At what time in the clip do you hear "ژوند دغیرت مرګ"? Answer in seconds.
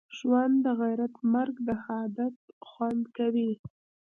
0.17-1.55